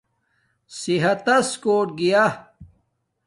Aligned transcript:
صحت 0.77 1.19
تس 1.25 1.49
کوٹ 1.63 1.87
گیاݵݵ 1.99 2.33